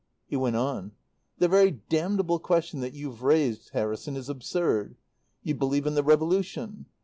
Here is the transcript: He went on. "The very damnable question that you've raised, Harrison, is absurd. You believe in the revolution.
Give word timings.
He 0.25 0.35
went 0.35 0.55
on. 0.55 0.93
"The 1.37 1.47
very 1.47 1.69
damnable 1.69 2.39
question 2.39 2.79
that 2.79 2.95
you've 2.95 3.21
raised, 3.21 3.69
Harrison, 3.69 4.15
is 4.15 4.29
absurd. 4.29 4.95
You 5.43 5.53
believe 5.53 5.85
in 5.85 5.93
the 5.93 6.01
revolution. 6.01 6.87